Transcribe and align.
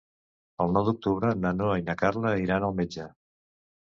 El 0.65 0.73
nou 0.77 0.87
d'octubre 0.87 1.33
na 1.43 1.51
Noa 1.59 1.75
i 1.81 1.85
na 1.91 1.99
Carla 2.03 2.33
iran 2.47 2.67
al 2.71 2.77
metge. 2.81 3.07